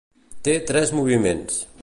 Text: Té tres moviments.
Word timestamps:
Té 0.47 0.55
tres 0.71 0.95
moviments. 1.01 1.63